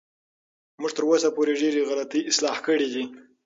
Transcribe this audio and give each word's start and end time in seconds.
موږ 0.81 0.91
تر 0.97 1.03
اوسه 1.09 1.29
پورې 1.35 1.53
ډېرې 1.61 1.87
غلطۍ 1.89 2.21
اصلاح 2.31 2.57
کړې 2.65 2.87
دي. 2.93 3.03